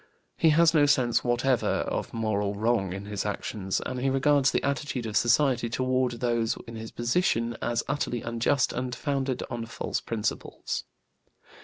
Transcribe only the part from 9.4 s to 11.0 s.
on false principles.